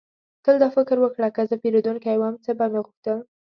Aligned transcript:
تل 0.43 0.55
دا 0.63 0.69
فکر 0.77 0.97
وکړه: 1.01 1.27
که 1.35 1.41
زه 1.49 1.55
پیرودونکی 1.61 2.15
وم، 2.17 2.35
څه 2.45 2.51
به 2.57 2.65
مې 2.71 2.79
غوښتل؟ 2.85 3.19